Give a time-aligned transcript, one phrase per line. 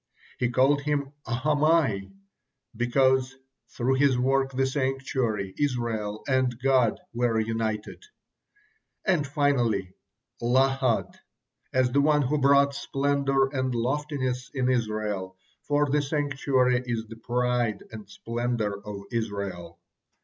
[0.39, 2.11] He called him Ahamai,
[2.75, 3.35] because,
[3.69, 8.03] through his work, the sanctuary, Israel, and God were united;
[9.05, 9.93] and finally
[10.41, 11.17] Lahad,
[11.71, 15.37] as the one who brought splendor and loftiness it Israel,
[15.67, 19.77] for the sanctuary is the pride and splendor of Israel.